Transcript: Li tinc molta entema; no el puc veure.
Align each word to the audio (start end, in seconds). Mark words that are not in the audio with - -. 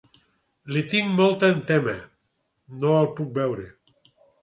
Li 0.77 0.81
tinc 0.93 1.11
molta 1.19 1.51
entema; 1.57 1.95
no 2.83 2.99
el 3.05 3.15
puc 3.21 3.33
veure. 3.41 3.71